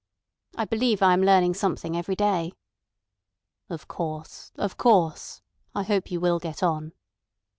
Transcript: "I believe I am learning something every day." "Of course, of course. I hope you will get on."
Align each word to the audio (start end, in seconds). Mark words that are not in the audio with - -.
"I 0.55 0.65
believe 0.65 1.03
I 1.03 1.13
am 1.13 1.21
learning 1.21 1.53
something 1.53 1.95
every 1.95 2.15
day." 2.15 2.53
"Of 3.69 3.87
course, 3.87 4.51
of 4.55 4.75
course. 4.75 5.43
I 5.75 5.83
hope 5.83 6.09
you 6.09 6.19
will 6.19 6.39
get 6.39 6.63
on." 6.63 6.93